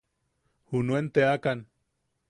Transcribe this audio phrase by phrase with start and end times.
[0.71, 1.59] Junuen teakan.